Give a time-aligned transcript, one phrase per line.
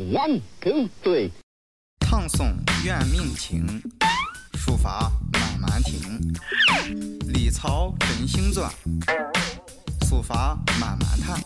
[0.00, 1.30] One two three，
[1.98, 3.66] 唐宋元明清，
[4.54, 6.34] 书法慢慢听。
[7.28, 8.72] 历草真行传，
[10.08, 11.38] 书法慢慢谈。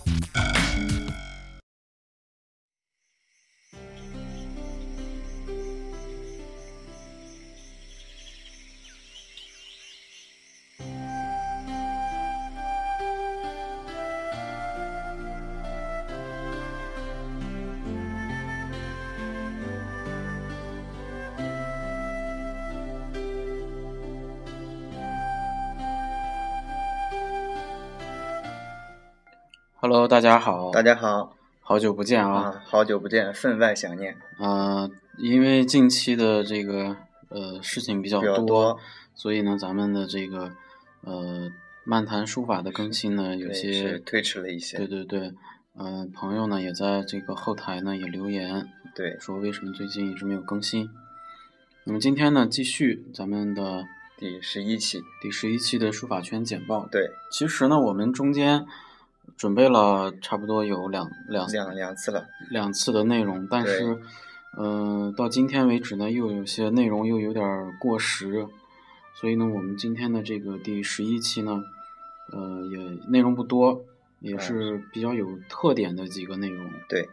[29.87, 32.45] Hello，大家好，大家好好久不见啊！
[32.45, 34.17] 啊，好久不见，分外想念。
[34.39, 34.89] 啊、
[35.19, 36.97] 因为近期的这个
[37.29, 38.79] 呃事情比较比较多
[39.15, 40.51] 所以呢，咱们的这个
[41.03, 41.51] 呃
[41.85, 44.79] 漫谈书法的更新呢，有些推迟了一些。
[44.79, 45.35] 对对对，
[45.77, 50.89] 呃，朋友呢也在这个后台呢也留言对说为什么最近一直没有更新。
[51.85, 53.85] 那么今天呢，继续咱们的
[54.17, 56.89] 第十一期，第十一期的书法圈简报。
[56.91, 58.65] 对，其实呢，我们中间
[59.37, 62.27] 准备了差不多有两两两两次了。
[62.51, 63.99] 两次的内容，但对是，
[64.57, 68.47] 呃，到今天为止呢，又有些内容又有点儿过时，
[69.15, 71.63] 所以呢，我们今天的这个第十一期呢，
[72.33, 73.85] 呃，也内容不多，
[74.21, 76.71] 也是比较有特点的几个内容。
[76.89, 77.09] 对，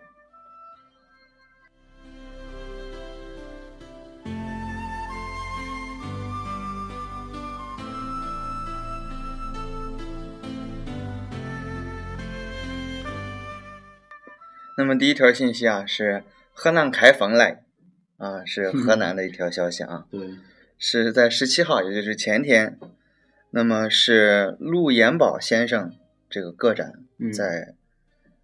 [14.77, 17.63] 那么第一条信息啊，是河南开封来，
[18.17, 20.37] 啊，是 河南的一条消息啊，对，
[20.77, 22.77] 是在十七号，也就是前天，
[23.51, 25.93] 那么是陆延宝先生
[26.29, 27.75] 这个个展嗯在，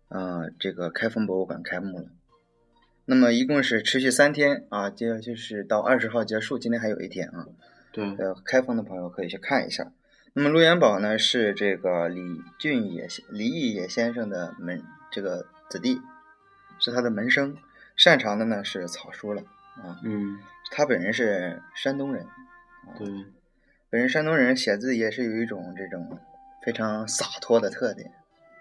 [0.09, 2.05] 呃，这个开封博物馆开幕了。
[3.05, 7.47] 那么一共是持续三天啊，接就是到二十号结束，今天还有一天啊。
[7.93, 9.91] 对，呃，开封的朋友可以去看一下。
[10.33, 12.21] 那么陆延宝呢是这个李
[12.59, 15.99] 俊野李义野先生的门这个子弟，
[16.79, 17.55] 是他的门生，
[17.95, 19.41] 擅长的呢是草书了
[19.75, 19.99] 啊。
[20.03, 20.39] 嗯，
[20.71, 22.25] 他本人是山东人，
[22.97, 23.07] 对，
[23.89, 26.19] 本人山东人写字也是有一种这种
[26.63, 28.11] 非常洒脱的特点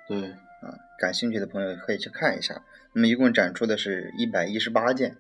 [0.09, 0.75] 对，啊。
[0.99, 2.63] 感兴趣的朋友可以去看一下。
[2.93, 5.17] 那么一共展出的是一百一十八件，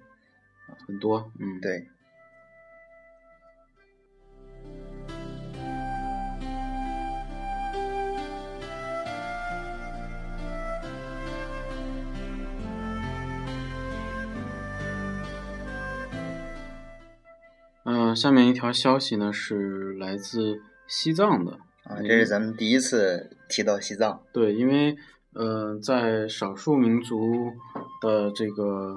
[0.86, 1.86] 很多，嗯，，对。
[18.06, 24.96] 呃，下面一条消息呢是来自西藏的，啊，这是咱们第一次提到西藏，对，因为
[25.34, 27.52] 呃，在少数民族
[28.00, 28.96] 的这个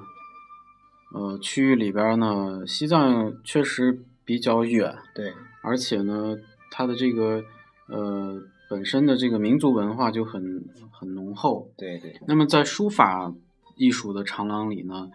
[1.16, 5.34] 呃区域里边呢，西藏确实比较远，对
[5.64, 6.38] 而且呢，
[6.70, 7.44] 它的这个
[7.88, 11.72] 呃本身的这个民族文化就很很浓厚。
[11.76, 13.34] 对对，那么在书法
[13.76, 15.10] 艺术的长廊里呢，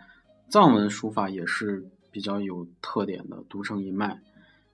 [0.48, 1.84] 藏文书法也是
[2.14, 4.20] 比较有特点的，独成一脉。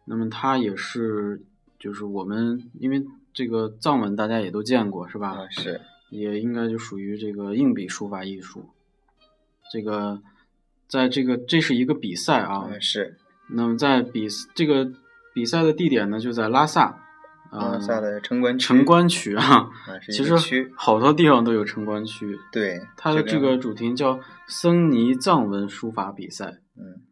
[0.05, 1.41] 那么它也是，
[1.79, 3.03] 就是我们因为
[3.33, 5.31] 这个藏文大家也都见过，是吧？
[5.31, 5.81] 啊是，
[6.11, 8.69] 也应该就属于这个硬笔书法艺术。
[9.73, 10.21] 这个，
[10.87, 13.17] 在这个这是一个比赛啊，啊是，
[13.49, 14.93] 那么在比这个
[15.33, 16.89] 比赛的地点呢，就在拉萨，
[17.51, 19.71] 啊、拉萨的城关区，城关区啊。
[20.13, 22.39] 其实，好多地方都有城关区。
[22.53, 26.59] 对，它的这个主题叫僧尼藏文书法比赛。
[26.77, 27.09] 嗯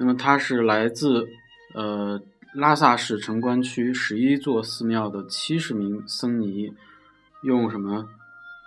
[0.00, 1.28] 那么它是来自
[1.74, 2.18] 呃
[2.54, 6.72] 拉萨市城关区十一座寺庙的七十名僧尼，
[7.42, 8.08] 用什么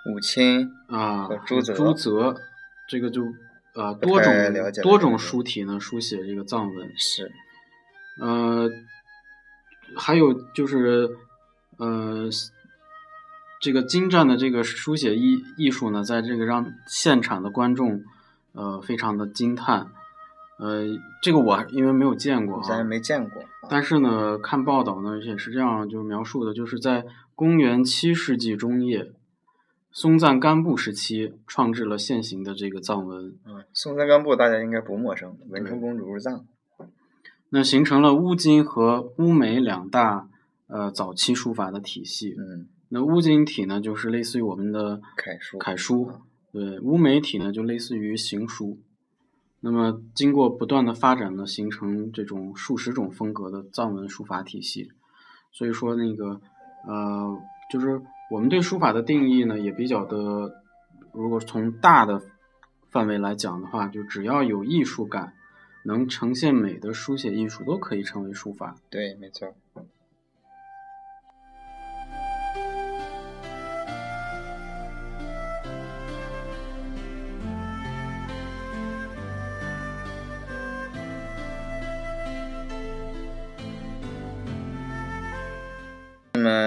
[0.06, 2.36] 五亲啊朱泽朱泽，
[2.88, 3.24] 这个就
[3.74, 4.32] 呃多种
[4.84, 6.94] 多种书体呢书写这个藏文。
[6.96, 7.32] 是，
[8.22, 8.70] 呃，
[9.98, 11.10] 还有就是，
[11.78, 12.30] 呃，
[13.60, 18.04] 这个精湛的这个书写艺艺术呢，在这个让现场的观众，
[18.52, 19.88] 呃，非常的惊叹。
[20.64, 27.06] 呃，这个我因为没有见过啊，咱也没见过，啊但是呢，看报道呢也是这样，就是描述的，就是在
[27.36, 29.12] 公元七世纪中叶，
[29.92, 33.36] 松赞干布时期创制了现行的这个藏文。
[33.46, 36.46] 嗯，松赞干布大家应该不陌生，文成公主入藏，
[37.50, 40.30] 那形成了乌金和乌梅两大
[40.68, 42.36] 呃早期书法的体系。
[42.38, 46.10] 嗯，那乌金体呢，就是类似于我们的楷书楷书，
[46.54, 48.80] 对，乌梅体呢就类似于行书。
[49.66, 54.92] 那么经过不断的发展呢，形成这种数十种风格的藏文书法体系。
[55.54, 56.42] 所以说那个
[56.86, 57.40] 呃，
[57.72, 60.52] 就是我们对书法的定义呢，也比较的，
[61.14, 62.22] 如果从大的
[62.90, 65.34] 范围来讲的话，就只要有艺术感，
[65.86, 68.76] 能呈现美的书写艺术，都可以称为书法。
[68.90, 69.56] 对，没错。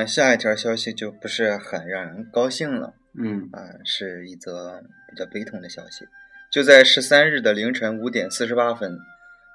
[0.06, 2.94] 下一条消息就不是很让人高兴了。
[3.18, 6.06] 嗯啊，是一则比较悲痛的消息。
[6.50, 8.98] 就在十三日的凌晨五点四十八分，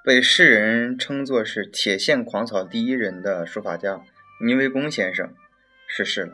[0.03, 4.01] 被世人称作是铁线狂草第一人的书法家
[4.43, 5.31] 倪维公先生
[5.87, 6.33] 逝世了。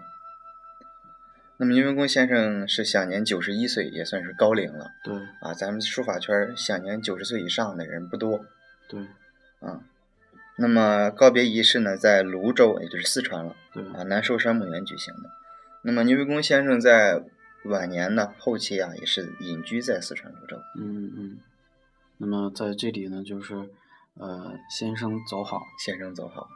[1.57, 5.53] 那么倪维公先生是享年九十一岁，也算是高龄了对啊。
[5.53, 8.45] 咱们书法圈享年九十岁以上的人不多
[8.87, 9.01] 对
[9.59, 9.81] 啊。
[10.57, 15.29] 那么告别仪式呢，在泸州，也就是四川了对，啊，南寿山墓园举行的。
[15.83, 17.23] 那么牛维公先生在
[17.65, 20.57] 晚年呢，后期啊也是隐居在四川泸州。
[20.79, 21.37] 嗯嗯。
[22.17, 23.53] 那么在这里呢，就是
[24.15, 25.61] 呃，先生走好。
[25.85, 26.49] 先生走好。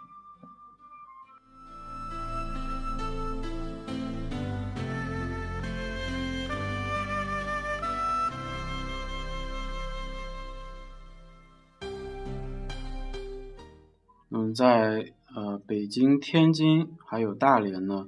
[14.52, 18.08] 嗯，在呃北京、天津还有大连呢，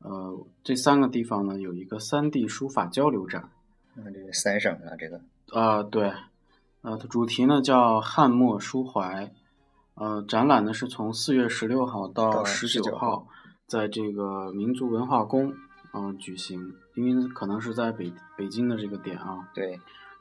[0.00, 3.50] 呃这三个地方呢有一个三 D 书法交流展。
[3.94, 5.20] 那这个三省啊，这个
[5.52, 6.12] 啊、对，
[6.82, 9.32] 呃，它主题呢叫汉墨抒怀，
[9.94, 13.28] 呃，展览呢是从四月十六号到到十19九号，
[13.68, 15.54] 在这个民族文化宫
[15.92, 19.48] 嗯、呃举行，因为可能是在北北京的这个点啊。
[19.54, 19.78] 对，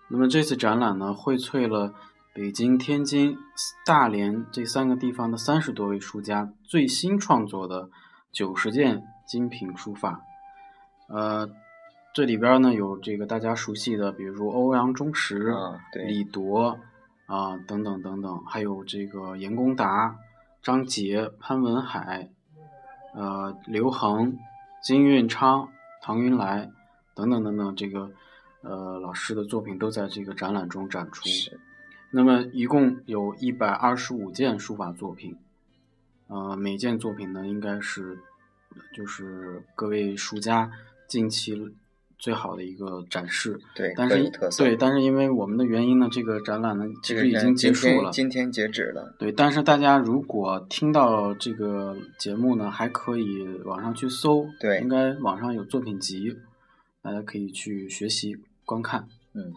[0.07, 1.91] 那么这次展览呢，荟萃了
[2.35, 3.37] 北京、天津、
[3.85, 7.87] 大连这三个地方的三十多位书家最新创作的
[8.31, 10.19] 九十件精品书法。
[11.09, 11.47] 呃，
[12.11, 16.79] 这里边呢有这个大家熟悉的，比如欧阳中石、啊李铎
[17.27, 20.17] 啊、等等等等，还有这个严公达、
[20.63, 22.31] 张杰、潘文海、
[23.13, 24.39] 呃刘恒、
[24.81, 25.69] 金运昌、
[26.01, 26.67] 唐云来
[27.13, 28.09] 等等等等，这个
[28.63, 31.29] 呃老师的作品都在这个展览中展出。
[31.29, 31.59] 是
[32.15, 35.35] 那么一共有一百二十五件书法作品，
[36.27, 38.19] 呃，每件作品呢应该是
[38.95, 40.69] 就是各位书家
[41.07, 41.75] 近期
[42.19, 43.59] 最好的一个展示。
[43.75, 44.31] 对，但是。
[44.59, 48.11] 对，但是因为我们的原因呢，这个展览呢其实已经结束了。
[48.11, 49.15] 天今天截止了。
[49.17, 56.37] 对，但是大家如果听到这个节目呢，还可以网上去搜，对应该网上有作品集，
[57.01, 59.07] 大家可以去学习观看。
[59.33, 59.51] 嗯，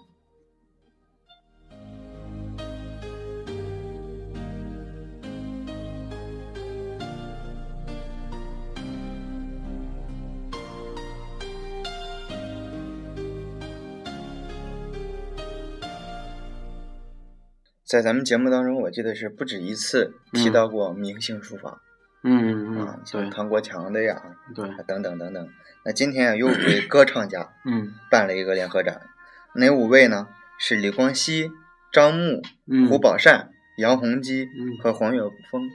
[17.97, 21.81] 在咱们节目当中，我记得是不止一次提嗯到过明星书法、
[22.23, 24.21] 嗯嗯啊，嗯，像唐国强的呀，
[24.55, 25.49] 对对，啊等等等等。
[25.83, 29.01] 那今天啊，有五位歌唱家嗯 办了一个联合展，
[29.55, 30.29] 哪五位呢？
[30.59, 31.51] 是李光羲、
[31.91, 33.49] 张牧、嗯，胡宝善、
[33.79, 35.71] 杨洪基嗯和黄岳峰。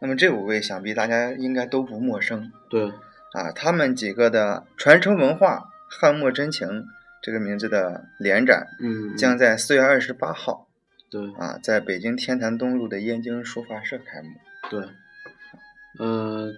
[0.00, 2.88] 那么这五位想必大家应该都不陌生对，
[3.32, 3.52] 啊。
[3.54, 6.84] 他们几个的传承文化翰墨真情
[7.22, 10.66] 这个名字的联展，嗯，将在四月二十八号
[11.10, 14.28] 对啊，在北京天坛东路的燕京书法社开幕。
[14.70, 14.88] 对，
[15.98, 16.52] 呃，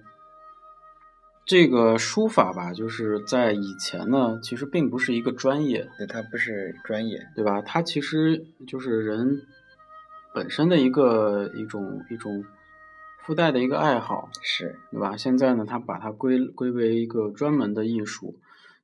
[1.47, 7.63] 这个书法吧，就是在以前呢，其实并不是一个专业，对，它不是专业，对吧？
[7.63, 9.41] 它其实就是人
[10.35, 12.45] 本身的一个一种一种
[13.25, 15.17] 附带的一个爱好，是对吧？
[15.17, 18.39] 现在呢，它把它归归为一个专门的艺术，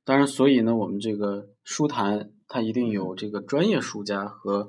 [0.05, 4.69] 当然，所以呢，我们这个书坛它一定有这个专业书家和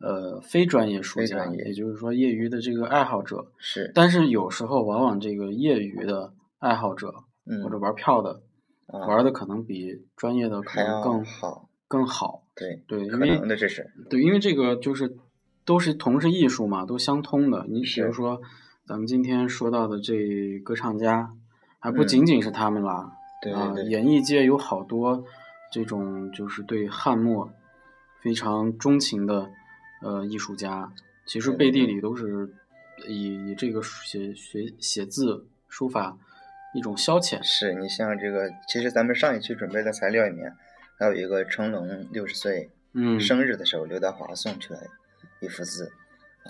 [0.00, 3.52] 呃非专业书家，业也就是说业余的这个爱好者。
[3.58, 7.12] 是，但是有时候往往这个业余的爱好者
[7.46, 7.62] 嗯。
[7.62, 8.42] 或者玩票的，
[8.86, 12.44] 啊，玩的可能比专业的可能更好，更好。
[12.54, 15.16] 对，对，因可为能的这是，对，因为这个就是
[15.64, 17.64] 都是同是艺术嘛，都相通的。
[17.68, 18.40] 你比如说，
[18.86, 21.30] 咱们今天说到的这歌唱家，
[21.78, 22.06] 还不嗯。
[22.06, 23.12] 仅仅是他们啦，
[23.54, 23.84] 啊，对。
[23.84, 25.24] 演艺界有好多
[25.72, 27.50] 这种就是对汉墨
[28.20, 29.48] 非常钟情的
[30.00, 30.92] 呃艺术家，
[31.26, 32.54] 其实背地里都是
[33.06, 36.16] 以以这个写写写字书法
[36.74, 37.42] 一种消遣。
[37.42, 40.54] 是你像这个，其实咱们上一期准备的材料里面，
[40.98, 44.80] 还有一个成龙六十岁嗯，生日的时候，刘德华送去了
[45.40, 45.92] 一幅字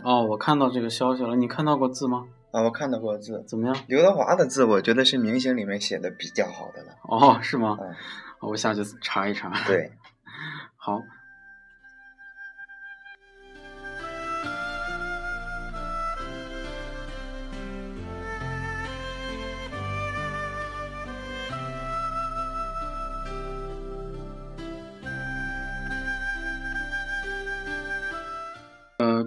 [0.05, 2.27] 哦，我看到这个消息了，你看到过字吗？
[2.53, 3.45] 啊，我看到过字。
[3.47, 3.77] 怎么样？
[3.89, 6.95] 刘德华的字，我觉得是明星里面写的比较好的了。
[7.03, 7.77] 哦，是吗？
[7.81, 7.95] 嗯，
[8.41, 9.53] 我下去查一查。
[9.67, 9.93] 对，
[10.77, 11.03] 好，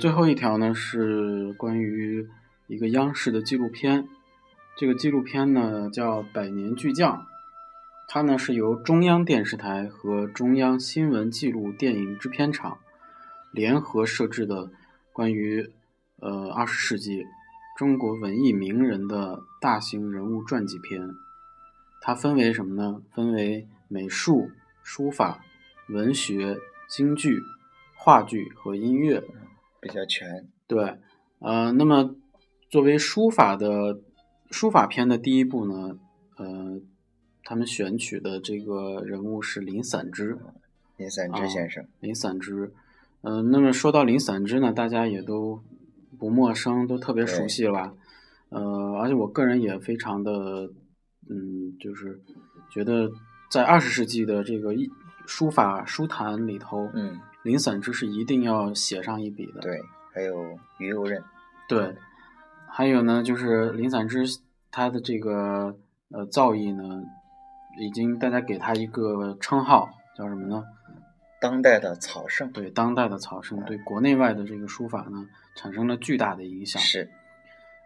[0.02, 2.28] 最后一条呢是关于
[2.66, 4.08] 一个央视的纪录片，
[4.76, 7.18] 这个纪录片呢叫《百年巨匠》，
[8.08, 12.80] 它呢是由中央电视台和中央新闻纪录电影制片厂
[13.52, 14.72] 联合摄制的
[15.14, 15.70] 关于
[16.20, 17.28] 呃二十世纪
[17.78, 21.12] 中国文艺名人的大型人物传记片。
[22.02, 23.04] 它分为什么呢？
[23.14, 24.50] 分为美术、
[24.82, 25.42] 书法、
[25.90, 26.58] 文学、
[26.90, 27.40] 京剧。
[28.04, 29.24] 话剧和音乐
[29.82, 31.00] 比较全，对，
[31.40, 32.16] 呃，那么
[32.70, 34.00] 作为书法的
[34.52, 35.98] 书法篇的第一部呢，
[36.38, 36.80] 呃，
[37.44, 40.38] 他们选取的这个人物是林散之，
[40.98, 42.72] 林散之先生，林散之，
[43.22, 45.60] 嗯，那么说到林散之呢，大家也都
[46.20, 47.96] 不陌生，都特别熟悉了，
[48.50, 50.72] 呃，而且我个人也非常的，
[51.28, 52.22] 嗯，就是
[52.70, 53.12] 觉得
[53.50, 54.76] 在二十世纪的这个
[55.26, 57.20] 书法书坛里头，嗯。
[57.44, 59.62] 林散之是一定要写上一笔的。
[59.62, 59.82] 对，
[60.14, 61.24] 还有于右任。
[61.68, 61.96] 对，
[62.68, 64.26] 还有呢，就是林散之
[64.70, 65.76] 他的这个
[66.10, 67.04] 呃造诣呢，
[67.80, 70.64] 已经大家给他一个称号，叫什么呢？
[71.40, 72.52] 当代的草圣。
[72.52, 76.82] 对，当代的草圣，对国内外的这个书法呢，产生了巨大的影响。
[76.82, 77.10] 是。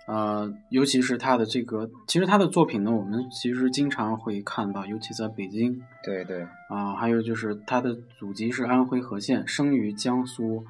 [0.07, 5.81] 呃，尤其是他的这个，其实他的作品呢，我们其实经常会看到，尤其在北京。
[6.03, 6.43] 对对。
[6.69, 10.63] 啊，还有就是他的祖籍是安徽和县，生于江苏，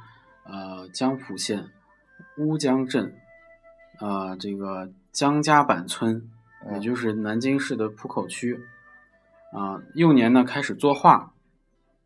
[0.46, 1.66] 呃江浦县
[2.38, 3.14] 乌江镇，
[4.00, 6.30] 呃这个江家板村，
[6.72, 8.58] 也就是南京市的浦口区。
[9.52, 11.34] 啊，幼年呢开始作画，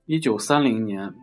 [0.06, 1.14] 一九三零年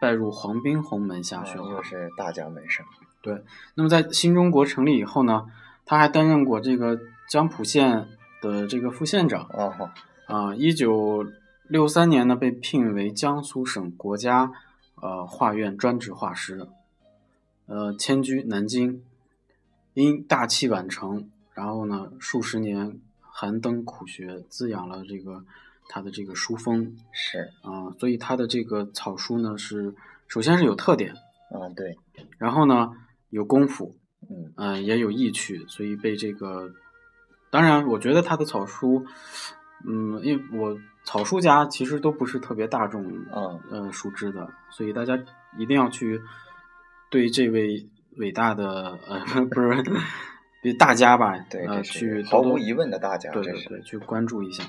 [0.00, 1.70] 拜入黄宾虹门下学画。
[1.70, 2.84] 又是大家门生。
[3.22, 3.40] 对，
[3.76, 5.46] 那么在新中国成立以后呢，
[5.86, 6.98] 他还担任过这个
[7.30, 8.08] 江浦县
[8.40, 9.48] 的这个副县长。
[9.52, 9.90] 哦，
[10.26, 11.24] 啊，一九
[11.68, 14.50] 六三年呢，被聘为江苏省国家
[14.96, 16.66] 呃画院专职画师，
[17.66, 19.04] 呃，迁居南京，
[19.94, 25.44] 因大器晚成，然后呢，数十年寒灯苦学，滋养了这个
[25.88, 26.96] 他的这个书风。
[27.12, 29.94] 是啊，所以他的这个草书呢，是
[30.26, 31.14] 首先是有特点。
[31.52, 31.96] 啊，对，
[32.38, 32.90] 然后呢？
[33.32, 33.96] 有功夫，
[34.28, 36.70] 嗯嗯，也有意趣，所以被这个，
[37.50, 39.06] 当然，我觉得他的草书，
[39.88, 43.02] 嗯，因为我草书家其实都不是特别大众，
[43.34, 45.18] 嗯呃，熟知的，所以大家
[45.58, 46.20] 一定要去
[47.10, 49.82] 对这位伟大的呃， 不是
[50.62, 54.62] 对，大家吧，对，呃，去毫无疑问的大家，对对对，去关注一下。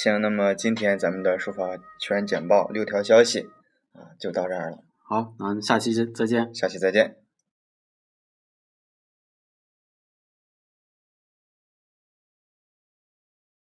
[0.00, 3.40] 行，那么今天咱们的书法全简报六条消息
[3.92, 4.78] 啊，就到这儿了。
[5.02, 6.54] 好，那下期再见。
[6.54, 7.16] 下期再见。